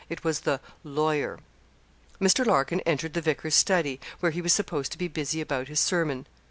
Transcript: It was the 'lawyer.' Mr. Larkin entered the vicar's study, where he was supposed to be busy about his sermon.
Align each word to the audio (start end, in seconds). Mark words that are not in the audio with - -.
It 0.09 0.23
was 0.23 0.39
the 0.39 0.59
'lawyer.' 0.83 1.37
Mr. 2.19 2.43
Larkin 2.43 2.79
entered 2.87 3.13
the 3.13 3.21
vicar's 3.21 3.53
study, 3.53 3.99
where 4.19 4.31
he 4.31 4.41
was 4.41 4.51
supposed 4.51 4.91
to 4.93 4.97
be 4.97 5.07
busy 5.07 5.41
about 5.41 5.67
his 5.67 5.79
sermon. 5.79 6.25